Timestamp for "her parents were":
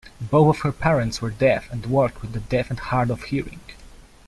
0.63-1.29